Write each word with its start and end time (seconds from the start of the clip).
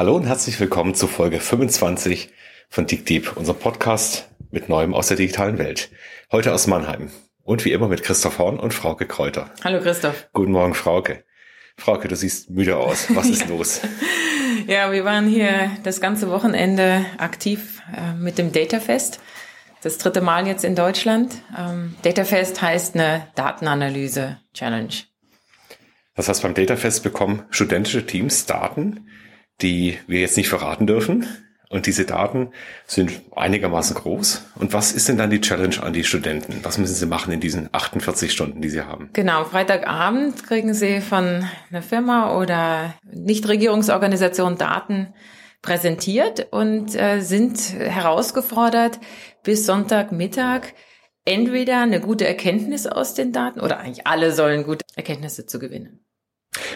Hallo 0.00 0.16
und 0.16 0.24
herzlich 0.24 0.58
willkommen 0.58 0.94
zu 0.94 1.06
Folge 1.06 1.40
25 1.40 2.30
von 2.70 2.86
DigDeep, 2.86 3.36
unserem 3.36 3.58
Podcast 3.58 4.30
mit 4.50 4.70
Neuem 4.70 4.94
aus 4.94 5.08
der 5.08 5.18
digitalen 5.18 5.58
Welt. 5.58 5.90
Heute 6.32 6.54
aus 6.54 6.66
Mannheim 6.66 7.10
und 7.42 7.66
wie 7.66 7.72
immer 7.72 7.86
mit 7.86 8.02
Christoph 8.02 8.38
Horn 8.38 8.58
und 8.58 8.72
Frauke 8.72 9.06
Kräuter. 9.06 9.50
Hallo 9.62 9.78
Christoph. 9.82 10.30
Guten 10.32 10.52
Morgen, 10.52 10.72
Frauke. 10.72 11.24
Frauke, 11.76 12.08
du 12.08 12.16
siehst 12.16 12.48
müde 12.48 12.78
aus. 12.78 13.14
Was 13.14 13.28
ist 13.28 13.42
ja. 13.46 13.48
los? 13.48 13.82
Ja, 14.66 14.90
wir 14.90 15.04
waren 15.04 15.28
hier 15.28 15.70
das 15.82 16.00
ganze 16.00 16.30
Wochenende 16.30 17.04
aktiv 17.18 17.82
äh, 17.94 18.14
mit 18.14 18.38
dem 18.38 18.52
Datafest. 18.52 19.20
Das 19.82 19.98
dritte 19.98 20.22
Mal 20.22 20.46
jetzt 20.46 20.64
in 20.64 20.76
Deutschland. 20.76 21.42
Ähm, 21.54 21.94
Datafest 22.00 22.62
heißt 22.62 22.94
eine 22.94 23.26
Datenanalyse-Challenge. 23.34 24.94
Das 26.14 26.30
heißt, 26.30 26.42
beim 26.42 26.54
Datafest 26.54 27.02
bekommen 27.02 27.42
studentische 27.50 28.06
Teams 28.06 28.46
Daten, 28.46 29.06
die 29.62 29.98
wir 30.06 30.20
jetzt 30.20 30.36
nicht 30.36 30.48
verraten 30.48 30.86
dürfen. 30.86 31.26
Und 31.72 31.86
diese 31.86 32.04
Daten 32.04 32.48
sind 32.84 33.12
einigermaßen 33.36 33.94
groß. 33.94 34.42
Und 34.56 34.72
was 34.72 34.90
ist 34.90 35.08
denn 35.08 35.16
dann 35.16 35.30
die 35.30 35.40
Challenge 35.40 35.80
an 35.80 35.92
die 35.92 36.02
Studenten? 36.02 36.58
Was 36.64 36.78
müssen 36.78 36.96
sie 36.96 37.06
machen 37.06 37.32
in 37.32 37.38
diesen 37.38 37.68
48 37.70 38.32
Stunden, 38.32 38.60
die 38.60 38.68
sie 38.68 38.82
haben? 38.82 39.10
Genau, 39.12 39.44
Freitagabend 39.44 40.42
kriegen 40.44 40.74
sie 40.74 41.00
von 41.00 41.44
einer 41.70 41.82
Firma 41.82 42.36
oder 42.36 42.94
Nichtregierungsorganisation 43.04 44.58
Daten 44.58 45.14
präsentiert 45.62 46.48
und 46.50 46.96
äh, 46.96 47.20
sind 47.20 47.60
herausgefordert, 47.78 48.98
bis 49.44 49.64
Sonntagmittag 49.64 50.62
entweder 51.24 51.82
eine 51.82 52.00
gute 52.00 52.26
Erkenntnis 52.26 52.88
aus 52.88 53.14
den 53.14 53.32
Daten 53.32 53.60
oder 53.60 53.78
eigentlich 53.78 54.08
alle 54.08 54.32
sollen 54.32 54.64
gute 54.64 54.84
Erkenntnisse 54.96 55.46
zu 55.46 55.60
gewinnen. 55.60 56.04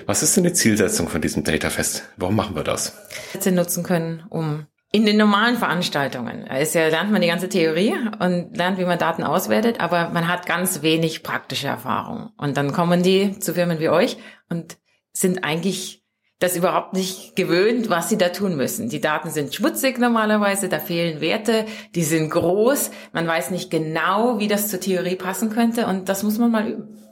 Was 0.06 0.22
ist 0.22 0.36
denn 0.36 0.44
die 0.44 0.52
Zielsetzung 0.52 1.08
von 1.08 1.20
diesem 1.20 1.44
Datafest? 1.44 2.04
Warum 2.16 2.36
machen 2.36 2.54
wir 2.54 2.64
das? 2.64 2.96
Sie 3.38 3.50
nutzen 3.50 3.82
können, 3.82 4.24
um 4.30 4.66
in 4.92 5.06
den 5.06 5.16
normalen 5.16 5.56
Veranstaltungen 5.56 6.46
ist 6.46 6.76
ja, 6.76 6.86
lernt 6.86 7.10
man 7.10 7.20
die 7.20 7.26
ganze 7.26 7.48
Theorie 7.48 7.94
und 8.20 8.56
lernt, 8.56 8.78
wie 8.78 8.84
man 8.84 8.96
Daten 8.96 9.24
auswertet, 9.24 9.80
aber 9.80 10.10
man 10.10 10.28
hat 10.28 10.46
ganz 10.46 10.82
wenig 10.82 11.24
praktische 11.24 11.66
Erfahrung. 11.66 12.30
Und 12.36 12.56
dann 12.56 12.72
kommen 12.72 13.02
die 13.02 13.36
zu 13.40 13.54
Firmen 13.54 13.80
wie 13.80 13.88
euch 13.88 14.18
und 14.48 14.76
sind 15.12 15.42
eigentlich 15.42 16.04
das 16.38 16.54
überhaupt 16.56 16.92
nicht 16.92 17.34
gewöhnt, 17.34 17.90
was 17.90 18.08
sie 18.08 18.18
da 18.18 18.28
tun 18.28 18.56
müssen. 18.56 18.88
Die 18.88 19.00
Daten 19.00 19.30
sind 19.30 19.52
schmutzig 19.52 19.98
normalerweise, 19.98 20.68
da 20.68 20.78
fehlen 20.78 21.20
Werte, 21.20 21.66
die 21.96 22.04
sind 22.04 22.30
groß, 22.30 22.92
man 23.12 23.26
weiß 23.26 23.50
nicht 23.50 23.70
genau, 23.72 24.38
wie 24.38 24.46
das 24.46 24.68
zur 24.68 24.78
Theorie 24.78 25.16
passen 25.16 25.50
könnte 25.50 25.88
und 25.88 26.08
das 26.08 26.22
muss 26.22 26.38
man 26.38 26.52
mal 26.52 26.68
üben. 26.68 27.03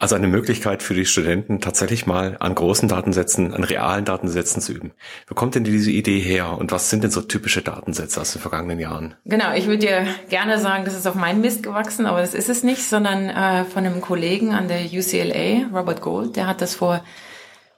Also 0.00 0.14
eine 0.14 0.28
Möglichkeit 0.28 0.82
für 0.82 0.94
die 0.94 1.04
Studenten, 1.04 1.60
tatsächlich 1.60 2.06
mal 2.06 2.38
an 2.40 2.54
großen 2.54 2.88
Datensätzen, 2.88 3.52
an 3.52 3.64
realen 3.64 4.06
Datensätzen 4.06 4.62
zu 4.62 4.72
üben. 4.72 4.92
Wo 5.28 5.34
kommt 5.34 5.54
denn 5.54 5.62
diese 5.62 5.90
Idee 5.90 6.18
her 6.18 6.56
und 6.56 6.72
was 6.72 6.88
sind 6.88 7.04
denn 7.04 7.10
so 7.10 7.20
typische 7.20 7.60
Datensätze 7.60 8.18
aus 8.18 8.32
den 8.32 8.40
vergangenen 8.40 8.78
Jahren? 8.78 9.14
Genau, 9.26 9.52
ich 9.54 9.66
würde 9.66 9.86
dir 9.86 10.06
gerne 10.30 10.58
sagen, 10.58 10.86
das 10.86 10.94
ist 10.94 11.06
auf 11.06 11.16
meinen 11.16 11.42
Mist 11.42 11.62
gewachsen, 11.62 12.06
aber 12.06 12.22
das 12.22 12.32
ist 12.32 12.48
es 12.48 12.62
nicht, 12.62 12.82
sondern 12.82 13.28
äh, 13.28 13.66
von 13.66 13.84
einem 13.84 14.00
Kollegen 14.00 14.54
an 14.54 14.68
der 14.68 14.86
UCLA, 14.86 15.66
Robert 15.70 16.00
Gold, 16.00 16.36
der 16.36 16.46
hat 16.46 16.62
das 16.62 16.74
vor, 16.74 17.04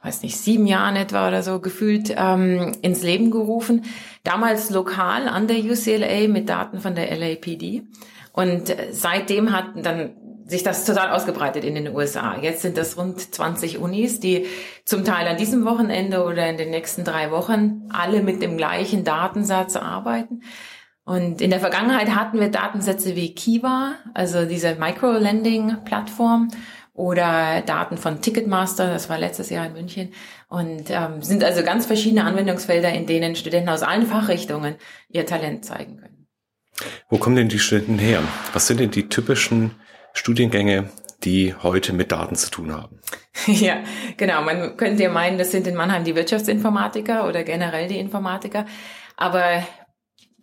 weiß 0.05 0.23
nicht, 0.23 0.37
sieben 0.37 0.69
Jahren 0.69 0.95
etwa 0.95 1.27
oder 1.27 1.43
so 1.43 1.59
gefühlt 1.59 2.15
ähm, 2.17 2.77
ins 2.83 3.03
Leben 3.03 3.33
gerufen. 3.33 3.85
Damals 4.23 4.71
lokal 4.71 5.27
an 5.27 5.49
der 5.49 5.59
UCLA 5.59 6.29
mit 6.29 6.49
Daten 6.49 6.79
von 6.79 6.95
der 6.95 7.11
LAPD. 7.17 7.83
Und 8.33 8.71
äh, 8.71 8.93
seitdem 8.93 9.51
hat 9.51 9.71
dann 9.75 10.11
sich 10.47 10.63
das 10.63 10.85
total 10.85 11.11
ausgebreitet 11.11 11.65
in 11.65 11.75
den 11.75 11.95
USA. 11.95 12.37
Jetzt 12.41 12.63
sind 12.63 12.77
das 12.77 12.97
rund 12.97 13.21
20 13.21 13.79
Unis, 13.79 14.21
die 14.21 14.47
zum 14.85 15.05
Teil 15.05 15.27
an 15.29 15.37
diesem 15.37 15.65
Wochenende 15.65 16.25
oder 16.25 16.49
in 16.49 16.57
den 16.57 16.71
nächsten 16.71 17.05
drei 17.05 17.31
Wochen 17.31 17.89
alle 17.93 18.23
mit 18.23 18.43
dem 18.43 18.57
gleichen 18.57 19.05
Datensatz 19.05 19.77
arbeiten. 19.77 20.43
Und 21.05 21.41
in 21.41 21.51
der 21.51 21.61
Vergangenheit 21.61 22.15
hatten 22.15 22.39
wir 22.39 22.49
Datensätze 22.49 23.17
wie 23.17 23.35
Kiva, 23.35 23.95
also 24.15 24.45
diese 24.45 24.77
Micro-Lending-Plattform 24.77 26.49
oder 26.95 27.63
Daten 27.63 27.97
von 27.97 28.21
Ticketmaster, 28.21 28.89
das 28.89 29.09
war 29.09 29.19
letztes 29.19 29.51
Jahr 29.51 29.67
in 29.67 29.73
München, 29.73 30.13
und 30.49 30.91
ähm, 30.91 31.23
sind 31.23 31.43
also 31.43 31.65
ganz 31.65 31.87
verschiedene 31.87 32.25
Anwendungsfelder, 32.25 32.93
in 32.93 33.07
denen 33.07 33.35
Studenten 33.35 33.71
aus 33.71 33.83
allen 33.83 34.07
Fachrichtungen 34.07 34.77
ihr 35.09 35.27
Talent 35.27 35.65
zeigen 35.65 35.97
können. 35.97 36.29
Wo 37.09 37.19
kommen 37.19 37.37
denn 37.37 37.49
die 37.49 37.59
Studenten 37.59 37.99
her? 37.99 38.23
Was 38.53 38.67
sind 38.67 38.81
denn 38.81 38.91
die 38.91 39.09
typischen 39.09 39.73
Studiengänge, 40.15 40.91
die 41.25 41.55
heute 41.55 41.93
mit 41.93 42.13
Daten 42.13 42.37
zu 42.37 42.51
tun 42.51 42.73
haben. 42.73 42.99
Ja, 43.47 43.79
genau. 44.19 44.43
Man 44.43 44.77
könnte 44.77 45.03
ja 45.03 45.11
meinen, 45.11 45.39
das 45.39 45.51
sind 45.51 45.67
in 45.67 45.75
Mannheim 45.75 46.05
die 46.05 46.15
Wirtschaftsinformatiker 46.15 47.27
oder 47.27 47.43
generell 47.43 47.89
die 47.89 47.99
Informatiker. 47.99 48.67
Aber 49.17 49.65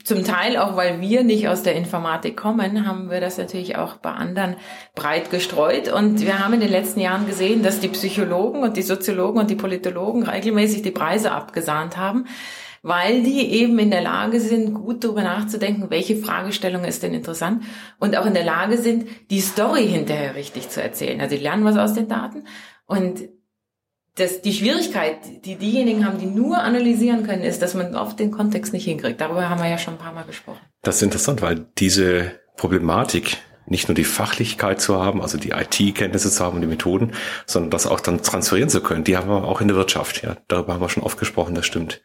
zum 0.04 0.24
Teil 0.24 0.58
auch, 0.58 0.76
weil 0.76 1.00
wir 1.00 1.24
nicht 1.24 1.48
aus 1.48 1.62
der 1.62 1.76
Informatik 1.76 2.36
kommen, 2.36 2.88
haben 2.88 3.12
wir 3.12 3.22
das 3.22 3.38
natürlich 3.38 3.76
auch 3.78 3.98
bei 3.98 4.12
anderen 4.12 4.56
breit 4.96 5.30
gestreut. 5.30 5.88
Und 5.88 6.22
wir 6.22 6.40
haben 6.40 6.56
in 6.56 6.62
den 6.62 6.72
letzten 6.72 7.00
Jahren 7.00 7.28
gesehen, 7.28 7.64
dass 7.64 7.80
die 7.80 7.90
Psychologen 7.90 8.64
und 8.64 8.76
die 8.76 8.82
Soziologen 8.82 9.40
und 9.40 9.50
die 9.50 9.56
Politologen 9.56 10.24
regelmäßig 10.24 10.82
die 10.82 10.92
Preise 10.92 11.32
abgesahnt 11.32 11.96
haben 11.96 12.26
weil 12.82 13.24
die 13.24 13.52
eben 13.52 13.78
in 13.80 13.92
der 13.92 14.02
Lage 14.02 14.40
sind, 14.40 14.74
gut 14.74 15.04
darüber 15.04 15.24
nachzudenken, 15.24 15.90
welche 15.90 16.16
Fragestellung 16.16 16.84
ist 16.84 17.04
denn 17.04 17.14
interessant 17.14 17.64
und 18.00 18.18
auch 18.18 18.26
in 18.26 18.34
der 18.34 18.46
Lage 18.46 18.78
sind, 18.78 19.08
die 19.30 19.42
Story 19.42 19.88
hinterher 19.88 20.36
richtig 20.36 20.70
zu 20.70 20.82
erzählen. 20.82 21.22
Also 21.22 21.36
die 21.36 21.42
lernen 21.42 21.66
was 21.66 21.78
aus 21.78 21.94
den 21.94 22.08
Daten 22.08 22.46
und 22.86 23.30
das, 24.16 24.42
die 24.42 24.54
Schwierigkeit, 24.54 25.46
die 25.46 25.56
diejenigen 25.56 26.06
haben, 26.06 26.20
die 26.20 26.26
nur 26.26 26.60
analysieren 26.60 27.26
können, 27.26 27.44
ist, 27.44 27.62
dass 27.62 27.74
man 27.74 27.96
oft 27.96 28.20
den 28.20 28.32
Kontext 28.32 28.74
nicht 28.74 28.86
hinkriegt. 28.86 29.22
Darüber 29.22 29.50
haben 29.50 29.62
wir 29.62 29.70
ja 29.70 29.78
schon 29.78 29.96
ein 29.96 30.00
paar 30.00 30.14
Mal 30.14 30.26
gesprochen. 30.26 30.60
Das 30.82 30.98
ist 30.98 31.04
interessant, 31.04 31.42
weil 31.42 31.66
diese 31.78 32.32
Problematik, 32.58 33.38
nicht 33.66 33.88
nur 33.88 33.96
die 33.96 34.04
Fachlichkeit 34.04 34.82
zu 34.82 35.02
haben, 35.02 35.22
also 35.22 35.38
die 35.38 35.52
IT-Kenntnisse 35.52 36.32
zu 36.32 36.44
haben 36.44 36.56
und 36.56 36.62
die 36.62 36.68
Methoden, 36.68 37.14
sondern 37.46 37.72
das 37.72 37.88
auch 37.88 38.00
dann 38.00 38.22
transferieren 38.22 38.70
zu 38.70 38.82
können, 38.82 39.04
die 39.04 39.16
haben 39.16 39.30
wir 39.30 39.44
auch 39.44 39.62
in 39.62 39.68
der 39.68 39.78
Wirtschaft. 39.78 40.24
Ja, 40.24 40.38
darüber 40.48 40.74
haben 40.74 40.82
wir 40.82 40.90
schon 40.90 41.04
oft 41.04 41.20
gesprochen, 41.20 41.56
das 41.56 41.66
stimmt. 41.66 42.02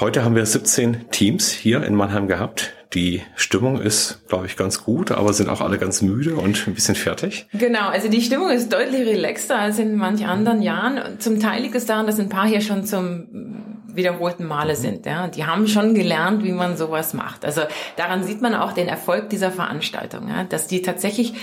Heute 0.00 0.24
haben 0.24 0.34
wir 0.34 0.46
17 0.46 1.10
Teams 1.10 1.50
hier 1.50 1.82
in 1.84 1.94
Mannheim 1.94 2.26
gehabt. 2.26 2.72
Die 2.94 3.22
Stimmung 3.36 3.80
ist, 3.80 4.26
glaube 4.26 4.46
ich, 4.46 4.56
ganz 4.56 4.84
gut, 4.84 5.10
aber 5.10 5.32
sind 5.32 5.48
auch 5.48 5.60
alle 5.60 5.78
ganz 5.78 6.02
müde 6.02 6.34
und 6.34 6.66
ein 6.66 6.74
bisschen 6.74 6.94
fertig. 6.94 7.46
Genau, 7.52 7.88
also 7.88 8.08
die 8.08 8.22
Stimmung 8.22 8.50
ist 8.50 8.72
deutlich 8.72 9.06
relaxter 9.06 9.58
als 9.58 9.78
in 9.78 9.96
manch 9.96 10.26
anderen 10.26 10.62
Jahren. 10.62 11.18
Zum 11.20 11.40
Teil 11.40 11.62
liegt 11.62 11.74
es 11.74 11.86
daran, 11.86 12.06
dass 12.06 12.18
ein 12.18 12.30
paar 12.30 12.46
hier 12.46 12.62
schon 12.62 12.84
zum 12.84 13.72
wiederholten 13.94 14.46
Male 14.46 14.74
mhm. 14.74 14.78
sind. 14.78 15.06
Ja. 15.06 15.28
Die 15.28 15.44
haben 15.44 15.66
schon 15.68 15.94
gelernt, 15.94 16.42
wie 16.42 16.52
man 16.52 16.76
sowas 16.76 17.12
macht. 17.14 17.44
Also 17.44 17.62
daran 17.96 18.24
sieht 18.24 18.40
man 18.40 18.54
auch 18.54 18.72
den 18.72 18.88
Erfolg 18.88 19.28
dieser 19.28 19.50
Veranstaltung, 19.50 20.28
ja, 20.28 20.44
dass 20.44 20.66
die 20.66 20.82
tatsächlich 20.82 21.34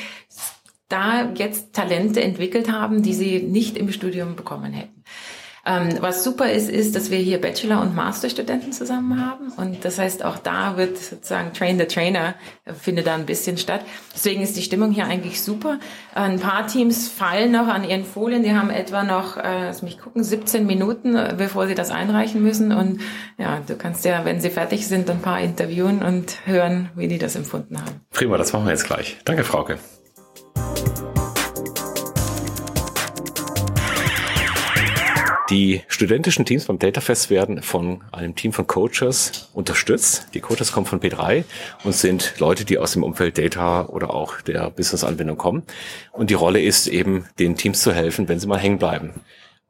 da 0.87 1.31
jetzt 1.35 1.73
Talente 1.73 2.21
entwickelt 2.21 2.71
haben, 2.71 3.03
die 3.03 3.13
sie 3.13 3.43
nicht 3.43 3.77
im 3.77 3.91
Studium 3.91 4.35
bekommen 4.35 4.73
hätten. 4.73 5.03
Ähm, 5.65 5.97
was 5.99 6.23
super 6.23 6.51
ist, 6.51 6.69
ist, 6.69 6.95
dass 6.95 7.11
wir 7.11 7.17
hier 7.17 7.39
Bachelor- 7.39 7.81
und 7.81 7.95
Masterstudenten 7.95 8.71
zusammen 8.71 9.23
haben. 9.23 9.51
Und 9.57 9.83
das 9.85 9.99
heißt, 9.99 10.23
auch 10.23 10.37
da 10.37 10.77
wird 10.77 10.97
sozusagen 10.97 11.53
Train 11.53 11.77
the 11.77 11.85
Trainer 11.85 12.35
äh, 12.65 12.73
findet 12.73 13.07
da 13.07 13.15
ein 13.15 13.25
bisschen 13.25 13.57
statt. 13.57 13.81
Deswegen 14.13 14.41
ist 14.41 14.55
die 14.57 14.61
Stimmung 14.61 14.91
hier 14.91 15.05
eigentlich 15.05 15.41
super. 15.41 15.79
Ein 16.13 16.39
paar 16.39 16.67
Teams 16.67 17.07
fallen 17.09 17.51
noch 17.51 17.67
an 17.67 17.83
ihren 17.83 18.05
Folien. 18.05 18.43
Die 18.43 18.53
haben 18.53 18.69
etwa 18.69 19.03
noch, 19.03 19.37
äh, 19.37 19.65
lass 19.65 19.81
mich 19.81 19.99
gucken, 19.99 20.23
17 20.23 20.65
Minuten, 20.65 21.15
äh, 21.15 21.35
bevor 21.37 21.67
sie 21.67 21.75
das 21.75 21.91
einreichen 21.91 22.41
müssen. 22.41 22.71
Und 22.71 23.01
ja, 23.37 23.59
du 23.65 23.75
kannst 23.75 24.05
ja, 24.05 24.25
wenn 24.25 24.41
sie 24.41 24.49
fertig 24.49 24.87
sind, 24.87 25.09
ein 25.09 25.21
paar 25.21 25.39
interviewen 25.39 26.01
und 26.01 26.45
hören, 26.45 26.89
wie 26.95 27.07
die 27.07 27.17
das 27.17 27.35
empfunden 27.35 27.79
haben. 27.79 28.01
Prima, 28.11 28.37
das 28.37 28.53
machen 28.53 28.65
wir 28.65 28.71
jetzt 28.71 28.85
gleich. 28.85 29.17
Danke, 29.25 29.43
Frauke. 29.43 29.77
Die 35.49 35.81
studentischen 35.87 36.45
Teams 36.45 36.65
beim 36.65 36.77
Datafest 36.77 37.31
werden 37.31 37.63
von 37.63 38.03
einem 38.11 38.35
Team 38.35 38.53
von 38.53 38.67
Coaches 38.67 39.49
unterstützt. 39.53 40.27
Die 40.35 40.41
Coaches 40.41 40.71
kommen 40.71 40.85
von 40.85 40.99
P3 40.99 41.43
und 41.83 41.95
sind 41.95 42.35
Leute, 42.37 42.65
die 42.65 42.77
aus 42.77 42.91
dem 42.93 43.01
Umfeld 43.01 43.39
Data 43.39 43.87
oder 43.87 44.13
auch 44.13 44.41
der 44.41 44.69
Business-Anwendung 44.69 45.37
kommen. 45.37 45.63
Und 46.11 46.29
die 46.29 46.35
Rolle 46.35 46.61
ist 46.61 46.85
eben, 46.85 47.25
den 47.39 47.55
Teams 47.55 47.81
zu 47.81 47.91
helfen, 47.91 48.27
wenn 48.29 48.39
sie 48.39 48.45
mal 48.45 48.59
hängen 48.59 48.77
bleiben. 48.77 49.21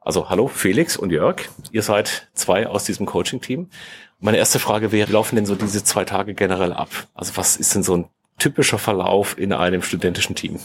Also 0.02 0.28
hallo 0.28 0.48
Felix 0.48 0.98
und 0.98 1.12
Jörg, 1.12 1.48
ihr 1.72 1.82
seid 1.82 2.28
zwei 2.34 2.66
aus 2.66 2.84
diesem 2.84 3.06
Coaching-Team. 3.06 3.70
Meine 4.18 4.36
erste 4.36 4.58
Frage 4.58 4.92
wäre, 4.92 5.08
wie 5.08 5.12
laufen 5.12 5.36
denn 5.36 5.46
so 5.46 5.54
diese 5.54 5.82
zwei 5.82 6.04
Tage 6.04 6.34
generell 6.34 6.74
ab? 6.74 6.90
Also 7.14 7.38
was 7.38 7.56
ist 7.56 7.74
denn 7.74 7.82
so 7.82 7.96
ein 7.96 8.04
typischer 8.38 8.78
Verlauf 8.78 9.38
in 9.38 9.54
einem 9.54 9.80
studentischen 9.80 10.36
Team? 10.36 10.60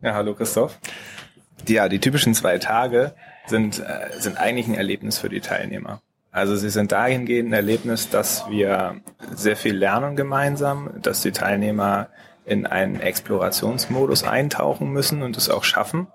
Ja, 0.00 0.14
hallo 0.14 0.34
Christoph. 0.34 0.78
Ja, 1.66 1.90
die 1.90 1.98
typischen 1.98 2.32
zwei 2.32 2.56
Tage 2.56 3.14
sind, 3.48 3.78
äh, 3.80 4.10
sind 4.18 4.38
eigentlich 4.38 4.68
ein 4.68 4.74
Erlebnis 4.74 5.18
für 5.18 5.28
die 5.28 5.40
Teilnehmer. 5.40 6.00
Also 6.30 6.56
sie 6.56 6.70
sind 6.70 6.92
dahingehend 6.92 7.50
ein 7.50 7.54
Erlebnis, 7.54 8.10
dass 8.10 8.48
wir 8.50 9.00
sehr 9.34 9.56
viel 9.56 9.76
lernen 9.76 10.14
gemeinsam, 10.14 10.90
dass 11.02 11.22
die 11.22 11.32
Teilnehmer 11.32 12.08
in 12.44 12.66
einen 12.66 13.00
Explorationsmodus 13.00 14.24
eintauchen 14.24 14.90
müssen 14.92 15.22
und 15.22 15.36
es 15.36 15.50
auch 15.50 15.64
schaffen. 15.64 16.08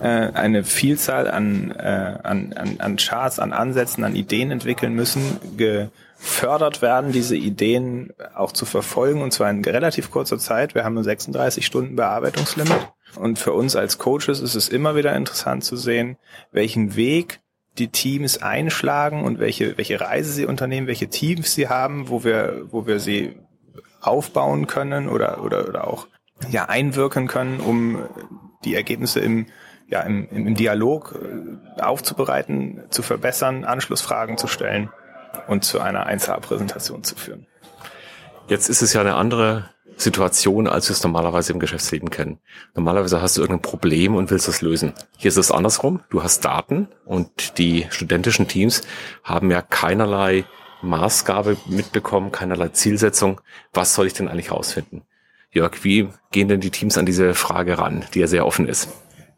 äh, 0.00 0.06
eine 0.06 0.62
Vielzahl 0.62 1.30
an, 1.30 1.70
äh, 1.70 2.18
an, 2.22 2.52
an, 2.52 2.76
an 2.80 2.96
Charts, 2.96 3.38
an 3.38 3.52
Ansätzen, 3.52 4.04
an 4.04 4.14
Ideen 4.14 4.50
entwickeln 4.50 4.94
müssen, 4.94 5.40
gefördert 5.56 6.82
werden, 6.82 7.12
diese 7.12 7.36
Ideen 7.36 8.12
auch 8.34 8.52
zu 8.52 8.66
verfolgen, 8.66 9.22
und 9.22 9.32
zwar 9.32 9.50
in 9.50 9.64
relativ 9.64 10.10
kurzer 10.10 10.38
Zeit. 10.38 10.74
Wir 10.74 10.84
haben 10.84 10.94
nur 10.94 11.04
36 11.04 11.64
Stunden 11.64 11.96
Bearbeitungslimit. 11.96 12.92
Und 13.16 13.38
für 13.38 13.52
uns 13.52 13.76
als 13.76 13.98
Coaches 13.98 14.40
ist 14.40 14.54
es 14.54 14.68
immer 14.68 14.96
wieder 14.96 15.14
interessant 15.14 15.64
zu 15.64 15.76
sehen, 15.76 16.16
welchen 16.52 16.96
Weg 16.96 17.40
die 17.78 17.88
Teams 17.88 18.42
einschlagen 18.42 19.24
und 19.24 19.38
welche, 19.38 19.76
welche 19.76 20.00
Reise 20.00 20.32
sie 20.32 20.46
unternehmen, 20.46 20.86
welche 20.86 21.08
Teams 21.08 21.54
sie 21.54 21.68
haben, 21.68 22.08
wo 22.08 22.24
wir, 22.24 22.66
wo 22.70 22.86
wir 22.86 23.00
sie 23.00 23.36
aufbauen 24.00 24.66
können 24.66 25.08
oder, 25.08 25.42
oder, 25.42 25.68
oder 25.68 25.86
auch 25.86 26.08
ja, 26.50 26.66
einwirken 26.66 27.28
können, 27.28 27.60
um 27.60 28.02
die 28.64 28.74
Ergebnisse 28.74 29.20
im, 29.20 29.46
ja, 29.88 30.00
im, 30.02 30.28
im 30.30 30.54
Dialog 30.54 31.14
äh, 31.14 31.80
aufzubereiten, 31.82 32.84
zu 32.90 33.02
verbessern, 33.02 33.64
Anschlussfragen 33.64 34.38
zu 34.38 34.46
stellen 34.46 34.90
und 35.48 35.64
zu 35.64 35.80
einer 35.80 36.08
1A-Präsentation 36.08 37.04
zu 37.04 37.14
führen. 37.16 37.46
Jetzt 38.48 38.68
ist 38.68 38.82
es 38.82 38.92
ja 38.92 39.00
eine 39.00 39.14
andere 39.14 39.70
Situation, 39.96 40.66
als 40.66 40.88
wir 40.88 40.92
es 40.92 41.02
normalerweise 41.02 41.52
im 41.52 41.58
Geschäftsleben 41.58 42.10
kennen. 42.10 42.38
Normalerweise 42.74 43.22
hast 43.22 43.36
du 43.36 43.40
irgendein 43.40 43.62
Problem 43.62 44.14
und 44.14 44.30
willst 44.30 44.48
es 44.48 44.60
lösen. 44.60 44.92
Hier 45.16 45.28
ist 45.28 45.36
es 45.36 45.50
andersrum. 45.50 46.00
Du 46.10 46.22
hast 46.22 46.44
Daten 46.44 46.88
und 47.04 47.58
die 47.58 47.86
studentischen 47.90 48.46
Teams 48.46 48.82
haben 49.24 49.50
ja 49.50 49.62
keinerlei 49.62 50.44
Maßgabe 50.82 51.56
mitbekommen, 51.66 52.30
keinerlei 52.30 52.68
Zielsetzung. 52.68 53.40
Was 53.72 53.94
soll 53.94 54.06
ich 54.06 54.12
denn 54.12 54.28
eigentlich 54.28 54.52
rausfinden? 54.52 55.02
Jörg, 55.50 55.82
wie 55.84 56.08
gehen 56.30 56.48
denn 56.48 56.60
die 56.60 56.70
Teams 56.70 56.98
an 56.98 57.06
diese 57.06 57.34
Frage 57.34 57.78
ran, 57.78 58.04
die 58.12 58.20
ja 58.20 58.26
sehr 58.26 58.46
offen 58.46 58.68
ist? 58.68 58.88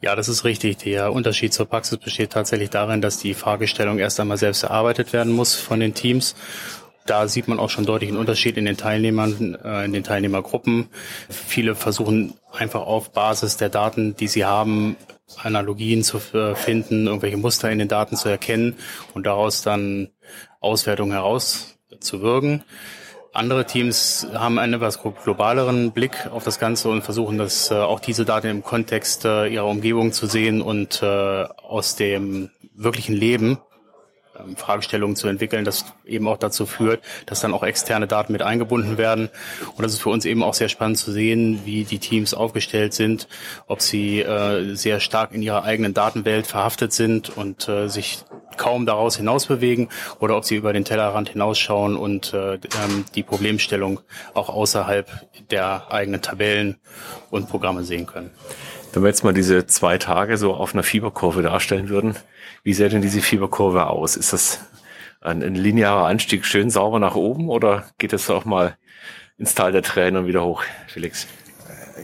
Ja, 0.01 0.15
das 0.15 0.29
ist 0.29 0.45
richtig. 0.45 0.79
Der 0.79 1.13
Unterschied 1.13 1.53
zur 1.53 1.67
Praxis 1.67 1.99
besteht 1.99 2.31
tatsächlich 2.31 2.71
darin, 2.71 3.01
dass 3.01 3.19
die 3.19 3.35
Fragestellung 3.35 3.99
erst 3.99 4.21
einmal 4.21 4.37
selbst 4.37 4.63
erarbeitet 4.63 5.13
werden 5.13 5.33
muss 5.33 5.57
von 5.57 5.81
den 5.81 5.93
Teams. 5.93 6.37
Da 7.09 7.27
sieht 7.27 7.49
man 7.49 7.59
auch 7.59 7.71
schon 7.71 7.87
deutlich 7.87 8.11
einen 8.11 8.19
Unterschied 8.19 8.57
in 8.57 8.65
den 8.65 8.77
Teilnehmern, 8.77 9.57
äh, 9.65 9.85
in 9.85 9.93
den 9.93 10.05
Teilnehmergruppen. 10.05 10.89
Viele 11.29 11.75
versuchen 11.75 12.35
einfach 12.53 12.83
auf 12.83 13.13
Basis 13.13 13.57
der 13.57 13.69
Daten, 13.71 14.15
die 14.17 14.29
sie 14.29 14.45
haben, 14.45 14.97
Analogien 15.43 16.03
zu 16.03 16.19
finden, 16.19 17.07
irgendwelche 17.07 17.37
Muster 17.37 17.71
in 17.71 17.79
den 17.79 17.89
Daten 17.89 18.17
zu 18.17 18.31
erkennen 18.31 18.77
und 19.13 19.27
daraus 19.27 19.61
dann 19.61 20.09
Auswertungen 20.61 21.13
herauszuwirken. 21.13 22.65
Andere 23.33 23.67
Teams 23.67 24.27
haben 24.33 24.59
einen 24.59 24.75
etwas 24.75 25.01
globaleren 25.01 25.93
Blick 25.93 26.27
auf 26.33 26.45
das 26.45 26.59
Ganze 26.59 26.89
und 26.89 27.03
versuchen 27.03 27.39
das 27.39 27.71
äh, 27.71 27.75
auch 27.75 28.01
diese 28.01 28.25
Daten 28.25 28.49
im 28.49 28.65
Kontext 28.65 29.25
äh, 29.25 29.47
ihrer 29.47 29.67
Umgebung 29.67 30.13
zu 30.13 30.27
sehen 30.27 30.63
und 30.63 31.03
äh, 31.03 31.07
aus 31.07 31.95
dem 31.95 32.51
wirklichen 32.75 33.15
Leben 33.15 33.59
Fragestellungen 34.57 35.17
zu 35.17 35.29
entwickeln, 35.29 35.65
das 35.65 35.85
eben 36.05 36.29
auch 36.29 36.39
dazu 36.39 36.67
führt, 36.67 37.01
dass 37.27 37.41
dann 37.41 37.55
auch 37.55 37.63
externe 37.63 38.07
Daten 38.07 38.33
mit 38.33 38.43
eingebunden 38.43 38.99
werden. 38.99 39.29
Und 39.77 39.83
das 39.83 39.93
ist 39.93 40.03
für 40.03 40.11
uns 40.11 40.25
eben 40.25 40.43
auch 40.43 40.55
sehr 40.55 40.69
spannend 40.69 40.99
zu 40.99 41.13
sehen, 41.13 41.61
wie 41.65 41.85
die 41.85 41.99
Teams 41.99 42.35
aufgestellt 42.35 42.95
sind, 42.95 43.29
ob 43.67 43.83
sie 43.83 44.21
äh, 44.21 44.75
sehr 44.75 45.01
stark 45.01 45.33
in 45.33 45.43
ihrer 45.43 45.65
eigenen 45.65 45.95
Datenwelt 45.95 46.47
verhaftet 46.47 46.93
sind 46.93 47.37
und 47.37 47.69
äh, 47.69 47.89
sich 47.89 48.25
kaum 48.59 48.85
daraus 48.85 49.17
hinaus 49.17 49.47
bewegen 49.47 49.89
oder 50.19 50.37
ob 50.37 50.45
sie 50.45 50.57
über 50.57 50.73
den 50.73 50.85
Tellerrand 50.85 51.31
hinausschauen 51.31 51.97
und 51.97 52.35
äh, 52.35 52.55
ähm, 52.55 53.05
die 53.15 53.23
Problemstellung 53.23 54.01
auch 54.35 54.51
außerhalb 54.51 55.09
der 55.51 55.91
eigenen 55.91 56.21
Tabellen 56.21 56.77
und 57.31 57.49
Programme 57.49 57.85
sehen 57.85 58.07
können. 58.07 58.31
Wenn 58.93 59.03
wir 59.03 59.09
jetzt 59.09 59.23
mal 59.23 59.35
diese 59.35 59.67
zwei 59.67 59.99
Tage 59.99 60.37
so 60.37 60.55
auf 60.55 60.75
einer 60.75 60.83
Fieberkurve 60.83 61.43
darstellen 61.43 61.89
würden, 61.89 62.17
wie 62.69 62.75
sähe 62.75 62.91
denn 62.91 63.01
diese 63.01 63.23
Fieberkurve 63.23 63.87
aus? 63.87 64.15
Ist 64.15 64.35
das 64.35 64.61
ein, 65.23 65.43
ein 65.43 65.55
linearer 65.55 66.05
Anstieg 66.05 66.45
schön 66.45 66.69
sauber 66.69 66.99
nach 66.99 67.15
oben 67.15 67.49
oder 67.49 67.87
geht 67.97 68.13
es 68.13 68.29
auch 68.29 68.45
mal 68.45 68.77
ins 69.39 69.55
Tal 69.55 69.73
der 69.73 69.83
Tränen 69.83 70.19
und 70.19 70.27
wieder 70.27 70.45
hoch, 70.45 70.63
Felix? 70.87 71.27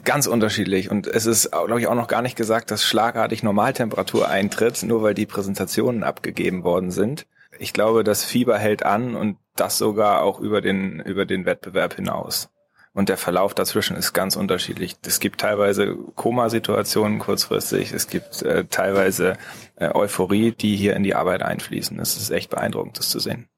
Ganz 0.05 0.27
unterschiedlich. 0.27 0.91
Und 0.91 1.07
es 1.07 1.27
ist, 1.27 1.51
glaube 1.51 1.81
ich, 1.81 1.87
auch 1.87 1.95
noch 1.95 2.09
gar 2.09 2.23
nicht 2.23 2.35
gesagt, 2.35 2.71
dass 2.71 2.83
schlagartig 2.83 3.43
Normaltemperatur 3.43 4.27
eintritt, 4.27 4.83
nur 4.85 5.03
weil 5.03 5.13
die 5.13 5.27
Präsentationen 5.27 6.03
abgegeben 6.03 6.65
worden 6.65 6.91
sind. 6.91 7.27
Ich 7.59 7.75
glaube, 7.75 8.03
das 8.03 8.25
Fieber 8.25 8.57
hält 8.57 8.87
an 8.87 9.17
und 9.17 9.37
das 9.57 9.77
sogar 9.77 10.23
auch 10.23 10.41
über 10.41 10.63
den, 10.63 10.99
über 11.01 11.27
den 11.27 11.45
Wettbewerb 11.45 11.97
hinaus. 11.97 12.49
Und 12.95 13.09
der 13.09 13.17
Verlauf 13.17 13.55
dazwischen 13.55 13.97
ist 13.97 14.13
ganz 14.13 14.37
unterschiedlich. 14.37 14.95
Es 15.05 15.19
gibt 15.19 15.41
teilweise 15.41 15.97
Komasituationen 16.15 17.19
kurzfristig, 17.19 17.93
es 17.93 18.07
gibt 18.09 18.43
äh, 18.43 18.67
teilweise 18.67 19.37
äh, 19.75 19.93
Euphorie, 19.93 20.53
die 20.53 20.77
hier 20.77 20.95
in 20.95 21.03
die 21.03 21.17
Arbeit 21.17 21.43
einfließen. 21.43 21.99
Es 21.99 22.17
ist 22.17 22.31
echt 22.31 22.51
beeindruckend, 22.51 22.99
das 22.99 23.11
zu 23.11 23.19
sehen. 23.19 23.49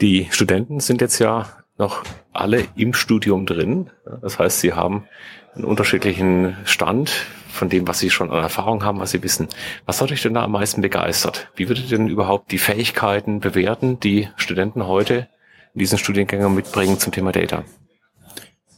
Die 0.00 0.28
Studenten 0.30 0.78
sind 0.78 1.00
jetzt 1.00 1.18
ja 1.18 1.48
noch 1.76 2.04
alle 2.32 2.64
im 2.76 2.94
Studium 2.94 3.44
drin. 3.44 3.90
Das 4.22 4.38
heißt, 4.38 4.60
sie 4.60 4.74
haben 4.74 5.08
einen 5.54 5.64
unterschiedlichen 5.64 6.56
Stand 6.64 7.10
von 7.48 7.68
dem, 7.68 7.88
was 7.88 7.98
sie 7.98 8.10
schon 8.10 8.30
an 8.30 8.42
Erfahrung 8.42 8.84
haben, 8.84 9.00
was 9.00 9.10
sie 9.10 9.22
wissen. 9.22 9.48
Was 9.86 10.00
hat 10.00 10.12
euch 10.12 10.22
denn 10.22 10.34
da 10.34 10.44
am 10.44 10.52
meisten 10.52 10.80
begeistert? 10.80 11.50
Wie 11.56 11.68
würdet 11.68 11.90
ihr 11.90 11.98
denn 11.98 12.08
überhaupt 12.08 12.52
die 12.52 12.58
Fähigkeiten 12.58 13.40
bewerten, 13.40 13.98
die 13.98 14.28
Studenten 14.36 14.86
heute 14.86 15.28
diesen 15.74 15.98
Studiengängen 15.98 16.54
mitbringen 16.54 16.98
zum 16.98 17.12
Thema 17.12 17.32
Data? 17.32 17.64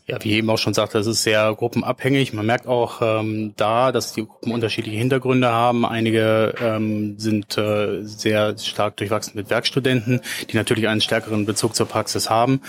Ja, 0.08 0.22
wie 0.22 0.34
eben 0.34 0.48
auch 0.50 0.58
schon 0.58 0.72
sagte, 0.72 0.98
das 0.98 1.08
ist 1.08 1.25
sehr 1.25 1.52
gruppenabhängig. 1.52 2.32
Man 2.32 2.46
merkt 2.46 2.69
auch 2.69 3.02
ähm, 3.02 3.54
da, 3.56 3.90
dass 3.90 4.12
die 4.12 4.25
Gruppen 4.25 4.52
unterschiedliche 4.52 4.96
Hintergründe 4.96 5.48
haben. 5.48 5.84
Einige 5.84 6.54
ähm, 6.60 7.19
sind 7.19 7.58
äh, 7.58 8.04
sehr 8.04 8.56
stark 8.56 8.96
durchwachsen 8.98 9.32
mit 9.34 9.50
Werkstudenten, 9.50 10.20
die 10.48 10.56
natürlich 10.56 10.87
einen 10.87 11.00
stärkeren 11.00 11.44
Bezug 11.44 11.75
zur 11.75 11.87
Praxis 11.87 12.31
haben. 12.31 12.60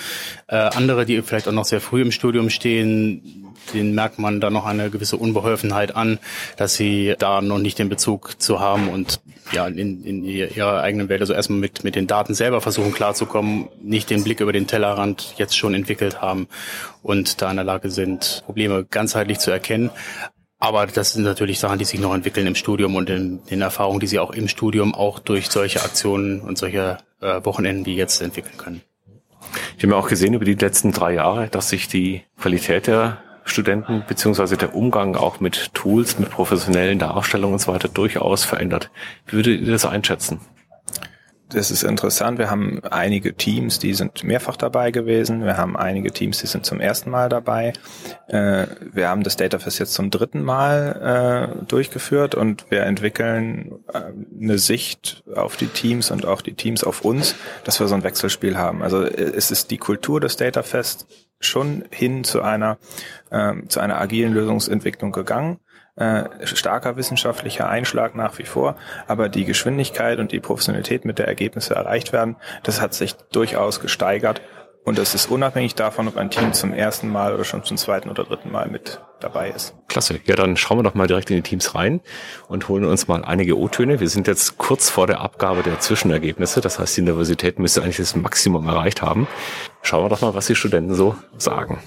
Äh, 0.48 0.56
andere, 0.56 1.06
die 1.06 1.22
vielleicht 1.22 1.48
auch 1.48 1.52
noch 1.52 1.66
sehr 1.66 1.80
früh 1.80 2.02
im 2.02 2.12
Studium 2.12 2.50
stehen, 2.50 3.47
denen 3.74 3.96
merkt 3.96 4.20
man 4.20 4.40
da 4.42 4.50
noch 4.50 4.66
eine 4.66 4.90
gewisse 4.90 5.18
Unbeholfenheit 5.18 5.96
an, 5.96 6.20
dass 6.56 6.76
sie 6.76 7.16
da 7.18 7.42
noch 7.42 7.60
nicht 7.60 7.80
den 7.80 7.90
Bezug 7.90 8.42
zu 8.42 8.60
haben 8.60 8.90
und 8.90 9.20
ja 9.52 9.68
in, 9.68 10.04
in 10.04 10.24
ihrer 10.24 10.82
eigenen 10.82 11.10
Welt, 11.10 11.22
also 11.22 11.34
erstmal 11.34 11.60
mit, 11.60 11.84
mit 11.84 11.96
den 11.96 12.08
Daten 12.08 12.34
selber 12.34 12.62
versuchen 12.62 12.94
klarzukommen, 12.94 13.70
nicht 13.82 14.10
den 14.10 14.24
Blick 14.24 14.40
über 14.40 14.54
den 14.54 14.68
Tellerrand 14.68 15.36
jetzt 15.38 15.58
schon 15.58 15.74
entwickelt 15.74 16.22
haben 16.22 16.48
und 17.04 17.42
da 17.42 17.50
in 17.50 17.58
der 17.58 17.66
Lage 17.66 17.90
sind, 17.90 18.44
Probleme 18.46 18.86
ganzheitlich 18.86 19.40
zu 19.40 19.52
erkennen. 19.52 19.90
Aber 20.60 20.88
das 20.88 21.14
sind 21.14 21.24
natürlich 21.24 21.60
Sachen, 21.60 21.78
die 21.78 21.86
sich 21.86 22.00
noch 22.00 22.16
entwickeln 22.16 22.48
im 22.48 22.56
Studium 22.56 22.96
und 22.96 23.10
in 23.10 23.46
den 23.46 23.62
Erfahrungen, 23.62 24.00
die 24.00 24.08
sie 24.08 24.18
auch 24.18 24.32
im 24.32 24.48
Studium 24.48 24.96
auch 24.96 25.20
durch 25.20 25.50
solche 25.50 25.84
Aktionen 25.84 26.42
und 26.42 26.58
solche 26.58 26.98
äh, 27.22 27.46
Wochenenden 27.46 27.86
wie 27.86 27.96
jetzt 27.96 28.22
entwickeln 28.22 28.58
können. 28.58 28.82
Ich 29.78 29.84
habe 29.84 29.96
auch 29.96 30.08
gesehen 30.08 30.34
über 30.34 30.46
die 30.46 30.56
letzten 30.56 30.92
drei 30.92 31.14
Jahre, 31.14 31.48
dass 31.48 31.70
sich 31.70 31.88
die 31.88 32.24
Qualität 32.40 32.88
der 32.88 33.22
Studenten 33.50 34.04
beziehungsweise 34.08 34.58
der 34.58 34.76
Umgang 34.76 35.16
auch 35.16 35.40
mit 35.40 35.74
Tools, 35.74 36.20
mit 36.20 36.30
professionellen 36.30 37.00
Darstellungen 37.00 37.54
und 37.54 37.60
so 37.60 37.72
weiter 37.72 37.88
durchaus 37.88 38.44
verändert. 38.44 38.90
Wie 39.28 39.38
würdet 39.38 39.62
ihr 39.62 39.72
das 39.72 39.86
einschätzen? 39.86 40.40
Das 41.50 41.72
ist 41.72 41.84
interessant. 41.84 42.40
Wir 42.40 42.50
haben 42.50 42.82
einige 42.92 43.34
Teams, 43.34 43.80
die 43.80 43.94
sind 43.94 44.26
mehrfach 44.26 44.58
dabei 44.58 44.92
gewesen. 44.92 45.46
Wir 45.46 45.56
haben 45.56 45.78
einige 45.78 46.12
Teams, 46.12 46.40
die 46.40 46.48
sind 46.48 46.66
zum 46.66 46.82
ersten 46.82 47.10
Mal 47.10 47.30
dabei. 47.30 47.72
Äh, 48.28 48.68
wir 48.92 49.08
haben 49.08 49.24
das 49.24 49.38
Datafest 49.38 49.80
jetzt 49.80 49.94
zum 49.94 50.12
dritten 50.12 50.44
Mal 50.44 51.56
äh, 51.62 51.66
durchgeführt 51.66 52.36
und 52.36 52.70
wir 52.70 52.84
entwickeln 52.84 53.80
äh, 53.94 54.12
eine 54.42 54.58
Sicht 54.58 55.24
auf 55.34 55.56
die 55.56 55.68
Teams 55.68 56.12
und 56.12 56.26
auch 56.26 56.42
die 56.42 56.54
Teams 56.54 56.84
auf 56.84 57.06
uns, 57.06 57.36
dass 57.64 57.80
wir 57.80 57.88
so 57.88 57.96
ein 57.96 58.04
Wechselspiel 58.04 58.58
haben. 58.58 58.84
Also 58.84 59.04
es 59.04 59.50
ist 59.50 59.72
die 59.72 59.78
Kultur 59.78 60.20
des 60.20 60.36
Datafest 60.36 61.08
schon 61.40 61.86
hin 61.92 62.24
zu 62.24 62.42
einer, 62.42 62.80
zu 63.68 63.80
einer 63.80 64.02
agilen 64.02 64.34
Lösungsentwicklung 64.34 65.12
gegangen. 65.12 65.60
Äh, 65.98 66.26
starker 66.46 66.96
wissenschaftlicher 66.96 67.68
Einschlag 67.68 68.14
nach 68.14 68.38
wie 68.38 68.44
vor, 68.44 68.76
aber 69.08 69.30
die 69.30 69.46
Geschwindigkeit 69.46 70.20
und 70.20 70.32
die 70.32 70.40
Professionalität, 70.40 71.06
mit 71.06 71.18
der 71.18 71.28
Ergebnisse 71.28 71.74
erreicht 71.74 72.14
werden, 72.14 72.36
das 72.62 72.82
hat 72.82 72.94
sich 72.94 73.16
durchaus 73.32 73.80
gesteigert 73.80 74.42
und 74.88 74.98
das 74.98 75.14
ist 75.16 75.30
unabhängig 75.30 75.76
davon, 75.76 76.08
ob 76.08 76.16
ein 76.16 76.30
Team 76.30 76.54
zum 76.54 76.72
ersten 76.72 77.10
Mal 77.10 77.34
oder 77.34 77.44
schon 77.44 77.62
zum 77.64 77.76
zweiten 77.76 78.10
oder 78.10 78.24
dritten 78.24 78.52
Mal 78.52 78.70
mit 78.70 79.02
dabei 79.20 79.50
ist. 79.50 79.76
Klasse. 79.90 80.20
Ja, 80.24 80.36
dann 80.36 80.56
schauen 80.56 80.78
wir 80.78 80.84
doch 80.84 80.94
mal 80.94 81.08
direkt 81.08 81.30
in 81.30 81.36
die 81.36 81.42
Teams 81.42 81.76
rein 81.76 82.00
und 82.48 82.70
holen 82.70 82.86
uns 82.86 83.08
mal 83.10 83.26
einige 83.26 83.58
O-Töne. 83.58 84.00
Wir 84.00 84.08
sind 84.08 84.28
jetzt 84.28 84.58
kurz 84.58 84.90
vor 84.90 85.06
der 85.06 85.20
Abgabe 85.20 85.62
der 85.62 85.80
Zwischenergebnisse. 85.82 86.62
Das 86.62 86.80
heißt, 86.80 86.96
die 86.96 87.02
Universität 87.02 87.60
müsste 87.60 87.82
eigentlich 87.82 87.98
das 87.98 88.16
Maximum 88.16 88.66
erreicht 88.68 89.02
haben. 89.02 89.28
Schauen 89.82 90.06
wir 90.06 90.10
doch 90.10 90.22
mal, 90.22 90.36
was 90.36 90.48
die 90.48 90.56
Studenten 90.56 90.94
so 90.94 91.16
sagen. 91.38 91.80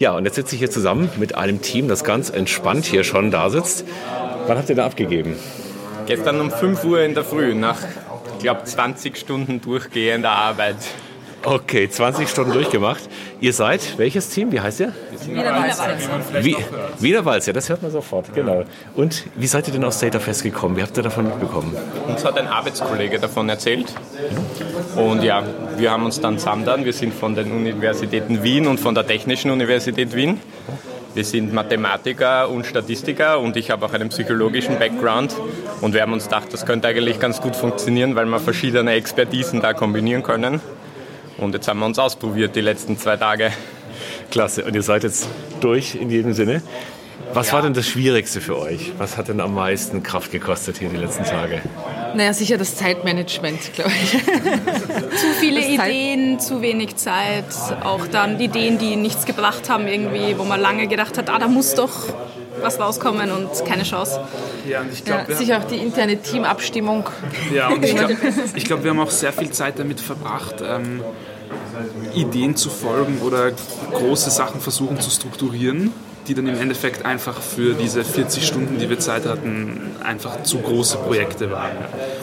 Ja, 0.00 0.12
und 0.12 0.26
jetzt 0.26 0.36
sitze 0.36 0.54
ich 0.54 0.60
hier 0.60 0.70
zusammen 0.70 1.10
mit 1.16 1.34
einem 1.34 1.60
Team, 1.60 1.88
das 1.88 2.04
ganz 2.04 2.30
entspannt 2.30 2.84
hier 2.84 3.02
schon 3.02 3.32
da 3.32 3.50
sitzt. 3.50 3.84
Wann 4.46 4.56
habt 4.56 4.68
ihr 4.68 4.76
da 4.76 4.86
abgegeben? 4.86 5.34
Gestern 6.06 6.40
um 6.40 6.52
5 6.52 6.84
Uhr 6.84 7.02
in 7.02 7.14
der 7.14 7.24
Früh, 7.24 7.52
nach, 7.52 7.80
ich 8.34 8.38
glaube, 8.38 8.62
20 8.62 9.16
Stunden 9.16 9.60
durchgehender 9.60 10.30
Arbeit. 10.30 10.76
Okay, 11.44 11.88
20 11.88 12.28
Stunden 12.28 12.52
durchgemacht. 12.52 13.08
Ihr 13.40 13.52
seid 13.52 13.96
welches 13.96 14.28
Team? 14.28 14.50
Wie 14.50 14.60
heißt 14.60 14.80
ihr? 14.80 14.92
Wie, 16.40 16.56
Wienerwalz, 16.98 17.46
ja, 17.46 17.52
das 17.52 17.68
hört 17.68 17.82
man 17.82 17.90
sofort, 17.90 18.34
genau. 18.34 18.64
Und 18.96 19.24
wie 19.36 19.46
seid 19.46 19.68
ihr 19.68 19.72
denn 19.72 19.84
aus 19.84 20.00
Data 20.00 20.18
Fest 20.18 20.42
gekommen? 20.42 20.76
Wie 20.76 20.82
habt 20.82 20.96
ihr 20.96 21.02
davon 21.02 21.26
mitbekommen? 21.26 21.76
Uns 22.06 22.24
hat 22.24 22.38
ein 22.38 22.48
Arbeitskollege 22.48 23.18
davon 23.18 23.48
erzählt. 23.48 23.86
Und 24.96 25.22
ja, 25.22 25.44
wir 25.76 25.90
haben 25.90 26.04
uns 26.04 26.20
dann 26.20 26.38
zusammen, 26.38 26.84
wir 26.84 26.92
sind 26.92 27.14
von 27.14 27.34
den 27.34 27.52
Universitäten 27.52 28.42
Wien 28.42 28.66
und 28.66 28.80
von 28.80 28.94
der 28.94 29.06
Technischen 29.06 29.50
Universität 29.50 30.14
Wien. 30.14 30.40
Wir 31.14 31.24
sind 31.24 31.52
Mathematiker 31.52 32.48
und 32.48 32.66
Statistiker 32.66 33.40
und 33.40 33.56
ich 33.56 33.70
habe 33.70 33.86
auch 33.86 33.92
einen 33.92 34.08
psychologischen 34.10 34.78
Background. 34.78 35.34
Und 35.80 35.94
wir 35.94 36.02
haben 36.02 36.12
uns 36.12 36.24
gedacht, 36.24 36.52
das 36.52 36.66
könnte 36.66 36.88
eigentlich 36.88 37.18
ganz 37.18 37.40
gut 37.40 37.56
funktionieren, 37.56 38.14
weil 38.14 38.26
wir 38.26 38.40
verschiedene 38.40 38.92
Expertisen 38.92 39.60
da 39.60 39.72
kombinieren 39.72 40.22
können. 40.22 40.60
Und 41.38 41.54
jetzt 41.54 41.68
haben 41.68 41.78
wir 41.78 41.86
uns 41.86 41.98
ausprobiert 41.98 42.56
die 42.56 42.60
letzten 42.60 42.98
zwei 42.98 43.16
Tage. 43.16 43.52
Klasse. 44.30 44.64
Und 44.64 44.74
ihr 44.74 44.82
seid 44.82 45.04
jetzt 45.04 45.28
durch 45.60 45.94
in 45.94 46.10
jedem 46.10 46.34
Sinne. 46.34 46.62
Was 47.32 47.48
ja. 47.48 47.54
war 47.54 47.62
denn 47.62 47.74
das 47.74 47.86
Schwierigste 47.86 48.40
für 48.40 48.58
euch? 48.58 48.92
Was 48.98 49.16
hat 49.16 49.28
denn 49.28 49.40
am 49.40 49.54
meisten 49.54 50.02
Kraft 50.02 50.32
gekostet 50.32 50.78
hier 50.78 50.88
die 50.88 50.96
letzten 50.96 51.24
Tage? 51.24 51.62
Naja, 52.14 52.32
sicher 52.32 52.56
das 52.56 52.76
Zeitmanagement, 52.76 53.74
glaube 53.74 53.90
ich. 53.90 54.12
zu 55.20 55.26
viele 55.38 55.60
das 55.60 55.68
Ideen, 55.68 56.40
zu 56.40 56.62
wenig 56.62 56.96
Zeit. 56.96 57.44
Auch 57.82 58.06
dann 58.06 58.40
Ideen, 58.40 58.78
die 58.78 58.96
nichts 58.96 59.26
gebracht 59.26 59.68
haben 59.68 59.86
irgendwie, 59.86 60.38
wo 60.38 60.44
man 60.44 60.60
lange 60.60 60.86
gedacht 60.86 61.18
hat, 61.18 61.28
ah, 61.28 61.38
da 61.38 61.48
muss 61.48 61.74
doch 61.74 62.06
was 62.62 62.80
rauskommen 62.80 63.30
und 63.30 63.64
keine 63.66 63.84
Chance. 63.84 64.20
Ja, 64.68 64.82
und 64.82 64.92
ich 64.92 65.04
glaube, 65.04 65.32
ja, 65.32 65.36
sicher 65.36 65.58
auch 65.58 65.64
die 65.64 65.76
interne 65.76 66.20
Teamabstimmung. 66.20 67.08
Ja, 67.52 67.68
und 67.68 67.84
ich 67.84 67.94
glaube, 67.94 68.14
glaub, 68.64 68.84
wir 68.84 68.90
haben 68.90 69.00
auch 69.00 69.10
sehr 69.10 69.32
viel 69.32 69.50
Zeit 69.50 69.78
damit 69.78 70.00
verbracht, 70.00 70.56
ähm, 70.62 71.02
Ideen 72.14 72.56
zu 72.56 72.70
folgen 72.70 73.20
oder 73.22 73.52
große 73.92 74.30
Sachen 74.30 74.60
versuchen 74.60 75.00
zu 75.00 75.10
strukturieren 75.10 75.92
die 76.28 76.34
dann 76.34 76.46
im 76.46 76.60
Endeffekt 76.60 77.04
einfach 77.04 77.40
für 77.40 77.74
diese 77.74 78.04
40 78.04 78.46
Stunden, 78.46 78.78
die 78.78 78.90
wir 78.90 78.98
Zeit 78.98 79.26
hatten, 79.26 79.96
einfach 80.04 80.42
zu 80.42 80.58
große 80.58 80.98
Projekte 80.98 81.50
waren. 81.50 81.70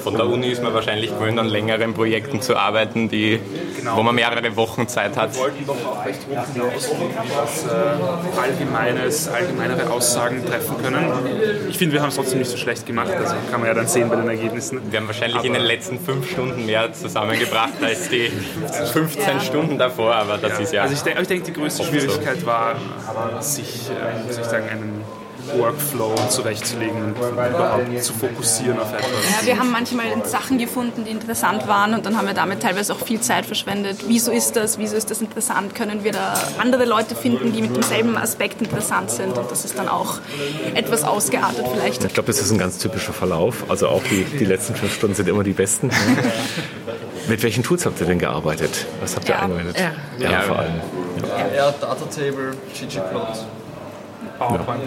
Von 0.06 0.18
der 0.18 0.28
Uni 0.28 0.50
ist 0.52 0.62
man 0.62 0.72
wahrscheinlich 0.72 1.10
gewöhnt, 1.10 1.40
an 1.40 1.48
längeren 1.48 1.96
Projekten 1.96 2.40
zu 2.40 2.56
arbeiten, 2.56 3.10
die, 3.10 3.40
genau. 3.76 3.98
wo 3.98 4.04
man 4.04 4.14
mehrere 4.14 4.56
Wochen 4.56 4.88
Zeit 4.88 5.18
hat. 5.18 5.34
Wir 5.34 5.42
wollten 5.42 5.66
doch 5.66 5.84
auch 5.84 6.06
recht 6.06 6.20
hoch 6.30 6.54
hinaus, 6.54 6.92
dass 7.36 7.66
äh, 7.66 8.40
allgemeines, 8.40 9.28
allgemeinere 9.28 9.90
Aussagen 9.90 10.46
treffen 10.46 10.76
können. 10.80 11.12
Ich 11.72 11.80
finde, 11.80 11.94
wir 11.94 12.04
haben 12.04 12.10
es 12.10 12.18
trotzdem 12.18 12.38
nicht 12.38 12.52
so 12.52 12.58
schlecht 12.58 12.86
gemacht, 12.86 13.10
also 13.18 13.34
kann 13.50 13.60
man 13.60 13.68
ja 13.68 13.74
dann 13.74 13.88
sehen 13.88 14.08
bei 14.08 14.16
den 14.16 14.30
Ergebnissen. 14.30 14.80
Wir 14.92 15.00
haben 15.00 15.08
wahrscheinlich 15.08 15.38
aber 15.38 15.48
in 15.48 15.54
den 15.54 15.64
letzten 15.64 16.00
fünf 16.00 16.30
Stunden 16.30 16.68
mehr 16.68 16.94
zusammengebracht 16.94 17.74
als 17.82 18.08
die 18.08 18.32
15 18.94 19.24
ja. 19.24 19.40
Stunden 19.40 19.80
davor, 19.80 20.14
aber 20.14 20.38
das 20.38 20.52
ja. 20.52 20.60
ist 20.60 20.74
ja... 20.74 20.82
Also 20.84 20.94
ich, 20.94 21.02
denke, 21.02 21.46
die 21.46 21.54
größte 21.54 21.84
Schwierigkeit 21.84 22.42
so. 22.42 22.46
war, 22.46 22.76
sich 23.42 23.90
äh, 23.90 24.32
soll 24.32 24.44
ich 24.44 24.50
sagen, 24.50 24.70
einen 24.70 25.04
Workflow 25.54 26.16
zurechtzulegen 26.30 27.04
und 27.04 27.18
überhaupt 27.18 28.04
zu 28.04 28.14
fokussieren 28.14 28.80
auf 28.80 28.94
etwas. 28.94 29.10
Ja, 29.40 29.46
wir 29.46 29.60
haben 29.60 29.72
manchmal 29.72 30.06
Sachen 30.26 30.58
gefunden, 30.58 31.06
die 31.06 31.12
interessant 31.12 31.68
waren 31.68 31.94
und 31.94 32.06
dann 32.06 32.18
haben 32.18 32.28
wir 32.28 32.34
damit 32.34 32.62
teilweise 32.62 32.94
auch 32.94 33.00
viel 33.00 33.22
Zeit 33.22 33.46
verschwendet. 33.46 34.00
Wieso 34.08 34.32
ist 34.32 34.56
das? 34.56 34.78
Wieso 34.78 34.96
ist 34.96 35.12
das 35.12 35.22
interessant? 35.22 35.76
Können 35.76 36.04
wir 36.04 36.12
da 36.12 36.34
andere 36.58 36.86
Leute 36.86 37.16
finden, 37.16 37.54
die 37.54 37.62
mit 37.62 37.76
demselben 37.76 38.18
Aspekt 38.18 38.62
interessant 38.62 39.12
sind? 39.12 39.38
Und 39.38 39.52
das 39.52 39.66
ist 39.66 39.78
dann 39.78 39.88
auch 39.88 40.20
etwas 40.74 41.04
ausgeartet 41.04 41.66
vielleicht. 41.74 42.04
Ich 42.04 42.14
glaube, 42.14 42.28
das 42.28 42.42
ist 42.42 42.52
ein 42.52 42.58
ganz 42.58 42.78
typischer 42.78 43.14
Verlauf. 43.14 43.66
Also 43.70 43.90
auch 43.90 44.04
die, 44.04 44.24
die 44.24 44.46
letzten 44.46 44.76
fünf 44.76 44.94
Stunden 44.94 45.16
sind 45.16 45.30
immer 45.30 45.44
die 45.44 45.54
besten. 45.54 45.92
mit 47.28 47.44
welchen 47.44 47.64
Tools 47.64 47.86
habt 47.86 48.00
ihr 48.02 48.08
denn 48.08 48.20
gearbeitet? 48.20 48.86
Was 49.02 49.16
habt 49.16 49.28
ihr 49.28 49.36
ja. 49.36 49.42
angewendet? 49.42 49.78
Ja, 49.80 49.92
ja, 50.20 50.32
ja 50.32 50.42
vor 50.42 50.60
allem. 50.60 50.74
Ja, 51.56 51.72
Datatable, 51.72 52.52
ggplot. 52.74 53.46
PowerPoint. 54.38 54.82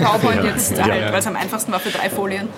Ja. 0.00 0.06
PowerPoint 0.06 0.44
jetzt, 0.44 0.76
ja. 0.76 0.86
weil 0.88 1.14
es 1.14 1.26
am 1.26 1.36
einfachsten 1.36 1.72
war 1.72 1.80
für 1.80 1.90
drei 1.90 2.10
Folien. 2.10 2.48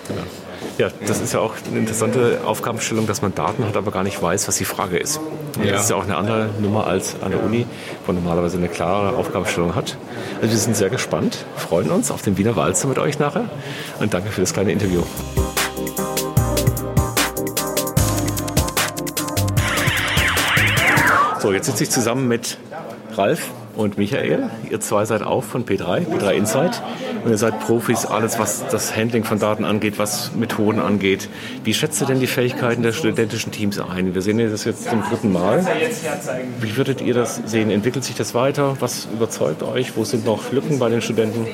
Ja, 0.79 0.89
das 1.07 1.21
ist 1.21 1.33
ja 1.33 1.41
auch 1.41 1.55
eine 1.69 1.79
interessante 1.79 2.41
Aufgabenstellung, 2.45 3.07
dass 3.07 3.23
man 3.23 3.35
Daten 3.35 3.65
hat, 3.65 3.77
aber 3.77 3.93
gar 3.93 4.03
nicht 4.03 4.21
weiß, 4.21 4.49
was 4.49 4.57
die 4.57 4.65
Frage 4.65 4.99
ist. 4.99 5.21
Ja. 5.63 5.73
Das 5.73 5.85
ist 5.85 5.91
ja 5.91 5.97
auch 5.97 6.05
eine 6.05 6.17
andere 6.17 6.49
Nummer 6.61 6.87
als 6.87 7.17
an 7.23 7.31
der 7.31 7.43
Uni, 7.43 7.67
wo 8.05 8.13
man 8.13 8.23
normalerweise 8.23 8.57
eine 8.57 8.69
klare 8.69 9.17
Aufgabenstellung 9.17 9.75
hat. 9.75 9.97
Also 10.41 10.51
wir 10.51 10.59
sind 10.59 10.77
sehr 10.77 10.91
gespannt, 10.91 11.45
freuen 11.57 11.91
uns 11.91 12.11
auf 12.11 12.23
den 12.23 12.37
Wiener 12.39 12.57
Walzer 12.57 12.89
mit 12.89 12.99
euch 12.99 13.19
nachher 13.19 13.45
und 14.01 14.15
danke 14.15 14.31
für 14.31 14.41
das 14.41 14.53
kleine 14.53 14.73
Interview. 14.73 15.03
So, 21.39 21.53
jetzt 21.53 21.67
sitze 21.67 21.85
ich 21.85 21.91
zusammen 21.91 22.27
mit 22.27 22.59
Ralf 23.17 23.51
und 23.77 23.99
Michael. 23.99 24.51
Ihr 24.71 24.81
zwei 24.81 25.05
seid 25.05 25.23
auch 25.23 25.45
von 25.45 25.65
P3, 25.65 26.07
P3 26.07 26.33
Insight. 26.33 26.83
Und 27.25 27.31
ihr 27.31 27.39
seid 27.39 27.61
Profis, 27.61 28.07
alles 28.07 28.39
was 28.39 28.67
das 28.69 28.95
Handling 28.97 29.25
von 29.25 29.39
Daten 29.39 29.65
angeht, 29.65 29.99
was 29.99 30.35
Methoden 30.35 30.81
angeht. 30.81 31.29
Wie 31.65 31.75
schätzt 31.75 32.01
ihr 32.01 32.07
denn 32.07 32.21
die 32.21 32.27
Fähigkeiten 32.27 32.83
der 32.83 32.93
studentischen 32.93 33.53
Teams 33.53 33.79
ein? 33.79 34.15
Wir 34.15 34.23
sehen 34.23 34.39
das 34.39 34.65
jetzt 34.65 34.89
zum 34.89 35.03
dritten 35.03 35.33
Mal. 35.33 35.67
Wie 36.61 36.77
würdet 36.77 37.01
ihr 37.01 37.15
das 37.15 37.41
sehen? 37.47 37.71
Entwickelt 37.71 38.05
sich 38.05 38.15
das 38.15 38.35
weiter? 38.35 38.77
Was 38.81 39.09
überzeugt 39.13 39.63
euch? 39.63 39.97
Wo 39.97 40.05
sind 40.05 40.25
noch 40.25 40.53
Lücken 40.53 40.79
bei 40.79 40.89
den 40.89 41.03
Studenten? 41.03 41.47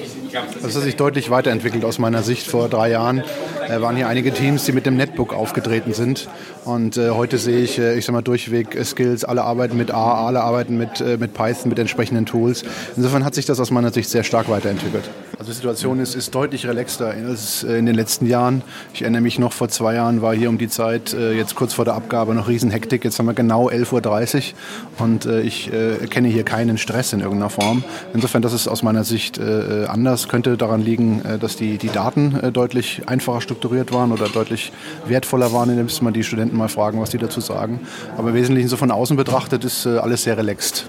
Das 0.63 0.77
hat 0.77 0.83
sich 0.83 0.97
deutlich 0.97 1.31
weiterentwickelt 1.31 1.85
aus 1.85 1.99
meiner 1.99 2.23
Sicht. 2.23 2.47
Vor 2.47 2.69
drei 2.69 2.91
Jahren 2.91 3.23
äh, 3.71 3.81
waren 3.81 3.97
hier 3.97 4.09
einige 4.09 4.33
Teams, 4.33 4.65
die 4.65 4.73
mit 4.73 4.87
dem 4.87 4.97
Netbook 4.97 5.33
aufgetreten 5.33 5.93
sind. 5.93 6.29
Und 6.65 6.97
äh, 6.97 7.11
heute 7.11 7.39
sehe 7.39 7.61
ich, 7.61 7.79
äh, 7.79 7.97
ich 7.97 8.05
sag 8.05 8.13
mal, 8.13 8.23
durchweg 8.23 8.75
äh, 8.75 8.85
Skills. 8.85 9.25
Alle 9.25 9.45
arbeiten 9.45 9.77
mit 9.77 9.93
A, 9.93 10.27
alle 10.27 10.43
arbeiten 10.43 10.77
mit, 10.77 11.01
äh, 11.01 11.17
mit 11.17 11.35
Python, 11.35 11.69
mit 11.69 11.79
entsprechenden 11.79 12.27
Tools. 12.27 12.65
Insofern 12.97 13.25
hat 13.25 13.35
sich 13.35 13.47
das 13.47 13.61
aus 13.61 13.71
meiner 13.71 13.93
Sicht 13.93 14.11
sehr 14.11 14.25
stark 14.25 14.49
weiterentwickelt. 14.49 15.09
Also 15.39 15.53
die 15.53 15.57
Situation 15.57 16.01
ist, 16.01 16.15
ist 16.15 16.35
deutlich 16.35 16.67
relaxter 16.67 17.15
als 17.29 17.63
in 17.63 17.87
den 17.87 17.95
letzten 17.95 18.27
Jahren. 18.27 18.63
Ich 18.93 19.03
erinnere 19.03 19.23
mich 19.23 19.39
noch, 19.39 19.53
vor 19.53 19.69
zwei 19.69 19.95
Jahren 19.95 20.21
war 20.21 20.35
hier 20.35 20.51
um 20.51 20.59
die 20.59 20.69
Zeit, 20.69 21.15
jetzt 21.15 21.55
kurz 21.55 21.73
vor 21.73 21.87
der 21.87 21.95
Abgabe, 21.95 22.35
noch 22.35 22.47
Riesenhektik. 22.47 23.05
Jetzt 23.05 23.19
haben 23.19 23.25
wir 23.25 23.33
genau 23.33 23.71
11.30 23.71 24.53
Uhr 24.99 25.05
und 25.05 25.25
ich 25.25 25.73
erkenne 25.73 26.29
hier 26.29 26.43
keinen 26.43 26.77
Stress 26.77 27.15
in 27.15 27.21
irgendeiner 27.21 27.49
Form. 27.49 27.85
Insofern, 28.13 28.43
das 28.43 28.53
ist 28.53 28.69
aus 28.69 28.83
meiner 28.83 29.03
Sicht 29.03 29.41
anders. 29.41 30.29
Könnte 30.29 30.59
daran 30.59 30.85
liegen, 30.85 31.23
dass 31.41 31.57
die, 31.57 31.79
die 31.79 31.89
Daten 31.89 32.53
deutlich 32.53 33.05
einfacher 33.07 33.41
strukturiert 33.41 33.60
waren 33.93 34.13
oder 34.13 34.29
deutlich 34.29 34.73
wertvoller 35.07 35.53
waren, 35.53 35.71
indem 35.71 35.89
man 36.03 36.13
die 36.13 36.25
Studenten 36.25 36.57
mal 36.57 36.69
fragen, 36.69 37.01
was 37.01 37.11
die 37.11 37.19
dazu 37.19 37.41
sagen. 37.41 37.81
Aber 38.17 38.31
im 38.31 38.35
Wesentlichen 38.35 38.69
so 38.69 38.77
von 38.77 38.91
außen 38.91 39.17
betrachtet 39.17 39.65
ist 39.65 39.87
alles 39.87 40.25
sehr 40.25 40.37
relaxed. 40.37 40.87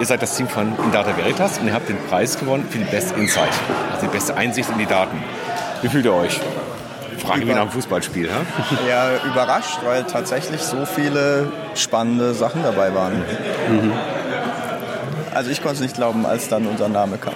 Ihr 0.00 0.06
seid 0.06 0.20
das 0.20 0.36
Team 0.36 0.48
von 0.48 0.72
Data 0.92 1.16
Veritas 1.16 1.58
und 1.58 1.68
ihr 1.68 1.72
habt 1.72 1.88
den 1.88 1.98
Preis 2.08 2.36
gewonnen 2.38 2.66
für 2.68 2.78
die 2.78 2.84
Best 2.90 3.14
Insight, 3.16 3.52
also 3.92 4.06
die 4.06 4.12
beste 4.12 4.36
Einsicht 4.36 4.68
in 4.70 4.78
die 4.78 4.86
Daten. 4.86 5.16
Wie 5.80 5.88
fühlt 5.88 6.04
ihr 6.04 6.14
euch? 6.14 6.40
Frage 7.18 7.46
wie 7.46 7.52
nach 7.52 7.62
einem 7.62 7.70
Fußballspiel, 7.70 8.28
ha? 8.28 8.40
Ja, 8.88 9.10
überrascht, 9.24 9.78
weil 9.84 10.02
tatsächlich 10.04 10.60
so 10.60 10.84
viele 10.84 11.52
spannende 11.74 12.34
Sachen 12.34 12.62
dabei 12.62 12.94
waren. 12.94 13.18
Mhm. 13.70 13.92
Also 15.34 15.50
ich 15.50 15.62
konnte 15.62 15.76
es 15.76 15.80
nicht 15.80 15.94
glauben, 15.94 16.26
als 16.26 16.48
dann 16.48 16.66
unser 16.66 16.88
Name 16.88 17.16
kam. 17.18 17.34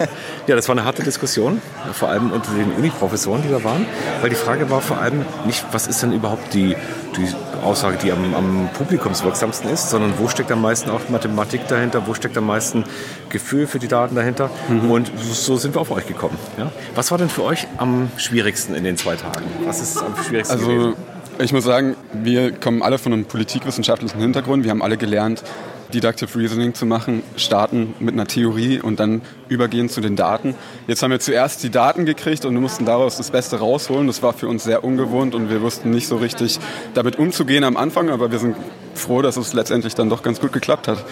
ja, 0.46 0.56
das 0.56 0.68
war 0.68 0.76
eine 0.76 0.84
harte 0.84 1.02
Diskussion, 1.02 1.60
vor 1.92 2.08
allem 2.08 2.32
unter 2.32 2.52
den 2.52 2.72
Uni-Professoren, 2.72 3.42
die 3.42 3.48
da 3.48 3.62
waren, 3.64 3.86
weil 4.20 4.30
die 4.30 4.36
Frage 4.36 4.70
war 4.70 4.80
vor 4.80 4.98
allem 4.98 5.24
nicht, 5.46 5.64
was 5.72 5.86
ist 5.86 6.02
denn 6.02 6.12
überhaupt 6.12 6.52
die, 6.54 6.76
die 7.16 7.28
Aussage, 7.64 7.98
die 8.02 8.12
am, 8.12 8.34
am 8.34 8.68
publikumswirksamsten 8.74 9.70
ist, 9.70 9.90
sondern 9.90 10.14
wo 10.18 10.28
steckt 10.28 10.52
am 10.52 10.62
meisten 10.62 10.90
auch 10.90 11.08
Mathematik 11.08 11.66
dahinter, 11.68 12.06
wo 12.06 12.14
steckt 12.14 12.36
am 12.36 12.46
meisten 12.46 12.84
Gefühl 13.28 13.66
für 13.66 13.78
die 13.78 13.88
Daten 13.88 14.14
dahinter. 14.14 14.50
Mhm. 14.68 14.90
Und 14.90 15.10
so 15.18 15.56
sind 15.56 15.74
wir 15.74 15.80
auf 15.80 15.90
euch 15.90 16.06
gekommen. 16.06 16.38
Ja? 16.56 16.70
Was 16.94 17.10
war 17.10 17.18
denn 17.18 17.28
für 17.28 17.44
euch 17.44 17.66
am 17.78 18.10
schwierigsten 18.16 18.74
in 18.74 18.84
den 18.84 18.96
zwei 18.96 19.16
Tagen? 19.16 19.44
Was 19.64 19.80
ist 19.80 19.98
am 19.98 20.14
schwierigsten 20.22 20.54
also, 20.54 20.66
gewesen? 20.66 20.94
Ich 21.40 21.52
muss 21.52 21.64
sagen, 21.64 21.96
wir 22.12 22.52
kommen 22.52 22.82
alle 22.82 22.98
von 22.98 23.12
einem 23.12 23.24
politikwissenschaftlichen 23.24 24.20
Hintergrund. 24.20 24.64
Wir 24.64 24.72
haben 24.72 24.82
alle 24.82 24.96
gelernt, 24.96 25.44
Deductive 25.92 26.38
Reasoning 26.38 26.74
zu 26.74 26.86
machen, 26.86 27.22
starten 27.36 27.94
mit 27.98 28.14
einer 28.14 28.26
Theorie 28.26 28.80
und 28.80 29.00
dann 29.00 29.22
übergehen 29.48 29.88
zu 29.88 30.00
den 30.00 30.16
Daten. 30.16 30.54
Jetzt 30.86 31.02
haben 31.02 31.10
wir 31.10 31.20
zuerst 31.20 31.62
die 31.62 31.70
Daten 31.70 32.04
gekriegt 32.04 32.44
und 32.44 32.54
wir 32.54 32.60
mussten 32.60 32.84
daraus 32.84 33.16
das 33.16 33.30
Beste 33.30 33.58
rausholen. 33.58 34.06
Das 34.06 34.22
war 34.22 34.32
für 34.32 34.48
uns 34.48 34.64
sehr 34.64 34.84
ungewohnt 34.84 35.34
und 35.34 35.50
wir 35.50 35.62
wussten 35.62 35.90
nicht 35.90 36.08
so 36.08 36.16
richtig 36.16 36.58
damit 36.94 37.18
umzugehen 37.18 37.64
am 37.64 37.76
Anfang, 37.76 38.10
aber 38.10 38.30
wir 38.30 38.38
sind 38.38 38.56
froh, 38.94 39.22
dass 39.22 39.36
es 39.36 39.52
letztendlich 39.52 39.94
dann 39.94 40.10
doch 40.10 40.22
ganz 40.22 40.40
gut 40.40 40.52
geklappt 40.52 40.88
hat. 40.88 41.04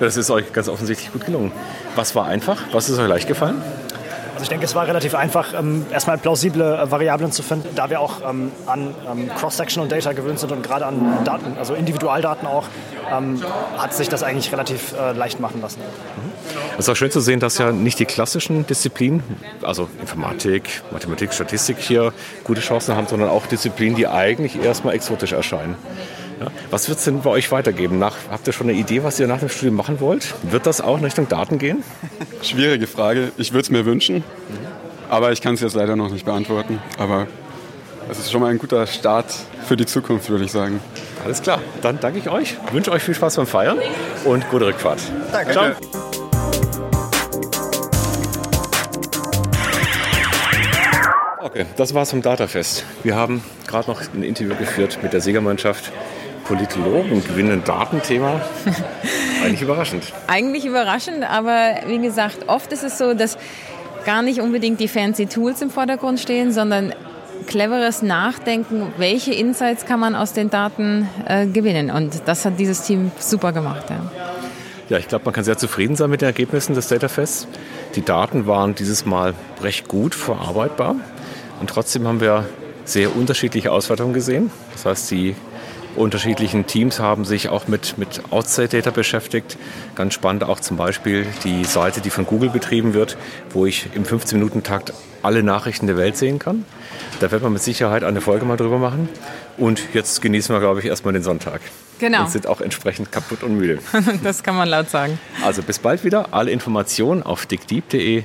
Das 0.00 0.16
ist 0.16 0.30
euch 0.30 0.52
ganz 0.52 0.68
offensichtlich 0.68 1.12
gut 1.12 1.24
gelungen. 1.24 1.52
Was 1.96 2.14
war 2.14 2.26
einfach? 2.26 2.62
Was 2.72 2.88
ist 2.88 2.98
euch 2.98 3.08
leicht 3.08 3.28
gefallen? 3.28 3.62
Also 4.38 4.44
ich 4.44 4.50
denke, 4.50 4.66
es 4.66 4.76
war 4.76 4.86
relativ 4.86 5.16
einfach, 5.16 5.52
ähm, 5.52 5.84
erstmal 5.90 6.16
plausible 6.16 6.62
äh, 6.62 6.88
Variablen 6.92 7.32
zu 7.32 7.42
finden, 7.42 7.70
da 7.74 7.90
wir 7.90 8.00
auch 8.00 8.20
ähm, 8.24 8.52
an 8.66 8.94
ähm, 9.10 9.28
Cross-Sectional 9.34 9.88
Data 9.88 10.12
gewöhnt 10.12 10.38
sind 10.38 10.52
und 10.52 10.62
gerade 10.62 10.86
an 10.86 11.24
Daten, 11.24 11.56
also 11.58 11.74
Individualdaten 11.74 12.46
auch, 12.46 12.68
hat 13.78 13.94
sich 13.94 14.10
das 14.10 14.22
eigentlich 14.22 14.52
relativ 14.52 14.92
äh, 14.92 15.12
leicht 15.12 15.40
machen 15.40 15.62
lassen. 15.62 15.80
Es 16.74 16.80
ist 16.80 16.88
auch 16.90 16.94
schön 16.94 17.10
zu 17.10 17.20
sehen, 17.20 17.40
dass 17.40 17.56
ja 17.56 17.72
nicht 17.72 17.98
die 17.98 18.04
klassischen 18.04 18.66
Disziplinen, 18.66 19.22
also 19.62 19.88
Informatik, 20.00 20.82
Mathematik, 20.92 21.32
Statistik 21.32 21.78
hier 21.78 22.12
gute 22.44 22.60
Chancen 22.60 22.94
haben, 22.94 23.06
sondern 23.06 23.30
auch 23.30 23.46
Disziplinen, 23.46 23.96
die 23.96 24.06
eigentlich 24.06 24.62
erstmal 24.62 24.94
exotisch 24.94 25.32
erscheinen. 25.32 25.74
Ja. 26.40 26.46
Was 26.70 26.88
wird 26.88 26.98
es 26.98 27.04
denn 27.04 27.20
bei 27.20 27.30
euch 27.30 27.50
weitergeben? 27.50 27.98
Nach, 27.98 28.14
habt 28.30 28.46
ihr 28.46 28.52
schon 28.52 28.68
eine 28.68 28.78
Idee, 28.78 29.02
was 29.02 29.18
ihr 29.18 29.26
nach 29.26 29.40
dem 29.40 29.48
Studium 29.48 29.74
machen 29.74 30.00
wollt? 30.00 30.34
Wird 30.42 30.66
das 30.66 30.80
auch 30.80 30.98
in 30.98 31.04
Richtung 31.04 31.28
Daten 31.28 31.58
gehen? 31.58 31.82
Schwierige 32.42 32.86
Frage. 32.86 33.32
Ich 33.36 33.52
würde 33.52 33.62
es 33.62 33.70
mir 33.70 33.84
wünschen, 33.84 34.22
aber 35.10 35.32
ich 35.32 35.40
kann 35.40 35.54
es 35.54 35.60
jetzt 35.60 35.74
leider 35.74 35.96
noch 35.96 36.10
nicht 36.10 36.24
beantworten. 36.24 36.80
Aber 36.98 37.26
es 38.10 38.18
ist 38.18 38.30
schon 38.30 38.40
mal 38.40 38.50
ein 38.50 38.58
guter 38.58 38.86
Start 38.86 39.26
für 39.66 39.76
die 39.76 39.86
Zukunft, 39.86 40.30
würde 40.30 40.44
ich 40.44 40.52
sagen. 40.52 40.80
Alles 41.24 41.42
klar. 41.42 41.60
Dann 41.82 41.98
danke 42.00 42.18
ich 42.18 42.30
euch, 42.30 42.56
wünsche 42.72 42.92
euch 42.92 43.02
viel 43.02 43.14
Spaß 43.14 43.36
beim 43.36 43.46
Feiern 43.46 43.78
und 44.24 44.48
gute 44.50 44.66
Rückfahrt. 44.66 45.00
Danke. 45.32 45.52
Ciao. 45.52 45.66
Okay, 51.40 51.66
das 51.76 51.94
war's 51.94 52.10
vom 52.10 52.22
Datafest. 52.22 52.84
Wir 53.02 53.16
haben 53.16 53.42
gerade 53.66 53.90
noch 53.90 54.00
ein 54.14 54.22
Interview 54.22 54.54
geführt 54.54 54.98
mit 55.02 55.12
der 55.12 55.20
Siegermannschaft. 55.20 55.90
Politologen 56.48 57.22
gewinnen 57.22 57.62
Datenthema. 57.64 58.40
Eigentlich 59.44 59.62
überraschend. 59.62 60.04
Eigentlich 60.26 60.64
überraschend, 60.64 61.22
aber 61.22 61.76
wie 61.86 61.98
gesagt, 61.98 62.48
oft 62.48 62.72
ist 62.72 62.82
es 62.82 62.96
so, 62.96 63.12
dass 63.14 63.36
gar 64.06 64.22
nicht 64.22 64.40
unbedingt 64.40 64.80
die 64.80 64.88
fancy 64.88 65.26
Tools 65.26 65.60
im 65.60 65.70
Vordergrund 65.70 66.18
stehen, 66.18 66.50
sondern 66.50 66.94
cleveres 67.46 68.02
Nachdenken, 68.02 68.92
welche 68.96 69.32
Insights 69.34 69.84
kann 69.84 70.00
man 70.00 70.14
aus 70.14 70.32
den 70.32 70.48
Daten 70.48 71.08
äh, 71.26 71.46
gewinnen. 71.46 71.90
Und 71.90 72.22
das 72.26 72.44
hat 72.44 72.58
dieses 72.58 72.82
Team 72.82 73.12
super 73.18 73.52
gemacht. 73.52 73.90
Ja. 73.90 74.10
Ja, 74.88 74.96
ich 74.96 75.06
glaube, 75.06 75.26
man 75.26 75.34
kann 75.34 75.44
sehr 75.44 75.58
zufrieden 75.58 75.96
sein 75.96 76.08
mit 76.08 76.22
den 76.22 76.26
Ergebnissen 76.28 76.74
des 76.74 76.88
Datafests. 76.88 77.46
Die 77.94 78.02
Daten 78.02 78.46
waren 78.46 78.74
dieses 78.74 79.04
Mal 79.04 79.34
recht 79.62 79.86
gut 79.86 80.14
verarbeitbar. 80.14 80.96
Und 81.60 81.68
trotzdem 81.68 82.08
haben 82.08 82.22
wir 82.22 82.46
sehr 82.86 83.14
unterschiedliche 83.14 83.70
Auswertungen 83.70 84.14
gesehen. 84.14 84.50
Das 84.72 84.86
heißt, 84.86 85.10
die 85.10 85.36
unterschiedlichen 85.98 86.66
Teams 86.66 87.00
haben 87.00 87.24
sich 87.24 87.48
auch 87.48 87.68
mit, 87.68 87.98
mit 87.98 88.22
Outside 88.30 88.68
Data 88.68 88.90
beschäftigt. 88.90 89.58
Ganz 89.94 90.14
spannend 90.14 90.44
auch 90.44 90.60
zum 90.60 90.76
Beispiel 90.76 91.26
die 91.44 91.64
Seite, 91.64 92.00
die 92.00 92.10
von 92.10 92.26
Google 92.26 92.50
betrieben 92.50 92.94
wird, 92.94 93.16
wo 93.50 93.66
ich 93.66 93.88
im 93.94 94.04
15-Minuten-Takt 94.04 94.92
alle 95.22 95.42
Nachrichten 95.42 95.86
der 95.86 95.96
Welt 95.96 96.16
sehen 96.16 96.38
kann. 96.38 96.64
Da 97.20 97.30
wird 97.30 97.42
man 97.42 97.52
mit 97.52 97.62
Sicherheit 97.62 98.04
eine 98.04 98.20
Folge 98.20 98.44
mal 98.44 98.56
drüber 98.56 98.78
machen. 98.78 99.08
Und 99.56 99.82
jetzt 99.92 100.22
genießen 100.22 100.54
wir, 100.54 100.60
glaube 100.60 100.80
ich, 100.80 100.86
erstmal 100.86 101.12
den 101.12 101.22
Sonntag. 101.22 101.60
Genau. 101.98 102.22
Und 102.22 102.30
sind 102.30 102.46
auch 102.46 102.60
entsprechend 102.60 103.10
kaputt 103.10 103.42
und 103.42 103.56
müde. 103.56 103.80
das 104.22 104.42
kann 104.42 104.56
man 104.56 104.68
laut 104.68 104.88
sagen. 104.88 105.18
Also 105.44 105.62
bis 105.62 105.80
bald 105.80 106.04
wieder. 106.04 106.32
Alle 106.32 106.50
Informationen 106.52 107.22
auf 107.22 107.46
dickdeep.de 107.46 108.22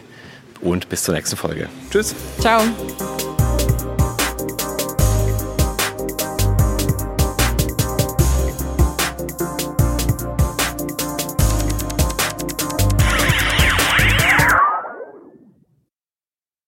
und 0.61 0.89
bis 0.89 1.03
zur 1.03 1.15
nächsten 1.15 1.35
Folge. 1.35 1.69
Tschüss. 1.89 2.13
Ciao. 2.39 2.61